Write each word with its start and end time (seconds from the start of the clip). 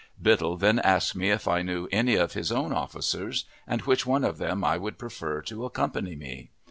Biddle 0.19 0.57
then 0.57 0.79
asked 0.79 1.15
me 1.15 1.29
if 1.29 1.47
I 1.47 1.61
knew 1.61 1.87
any 1.91 2.15
of 2.15 2.33
his 2.33 2.51
own 2.51 2.73
officers, 2.73 3.45
and 3.67 3.81
which 3.83 4.03
one 4.03 4.23
of 4.23 4.39
them 4.39 4.63
I 4.63 4.79
would 4.79 4.97
prefer 4.97 5.43
to 5.43 5.63
accompany 5.65 6.15
me. 6.15 6.49